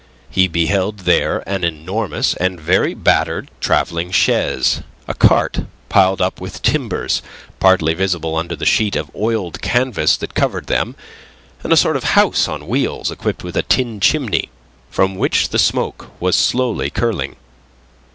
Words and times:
He 0.31 0.47
beheld 0.47 1.01
there 1.01 1.47
an 1.47 1.63
enormous 1.63 2.33
and 2.37 2.59
very 2.59 2.95
battered 2.95 3.51
travelling 3.59 4.09
chaise, 4.09 4.81
a 5.07 5.13
cart 5.13 5.65
piled 5.89 6.19
up 6.23 6.41
with 6.41 6.63
timbers 6.63 7.21
partly 7.59 7.93
visible 7.93 8.35
under 8.35 8.55
the 8.55 8.65
sheet 8.65 8.95
of 8.95 9.15
oiled 9.15 9.61
canvas 9.61 10.17
that 10.17 10.33
covered 10.33 10.65
them, 10.65 10.95
and 11.63 11.71
a 11.71 11.77
sort 11.77 11.97
of 11.97 12.03
house 12.17 12.47
on 12.47 12.65
wheels 12.67 13.11
equipped 13.11 13.43
with 13.43 13.55
a 13.55 13.61
tin 13.61 13.99
chimney, 13.99 14.49
from 14.89 15.13
which 15.13 15.49
the 15.49 15.59
smoke 15.59 16.09
was 16.19 16.35
slowly 16.35 16.89
curling. 16.89 17.35